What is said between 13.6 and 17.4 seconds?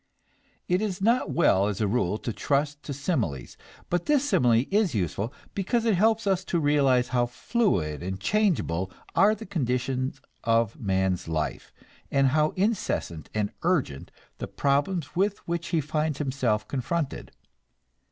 urgent the problems with which he finds himself confronted.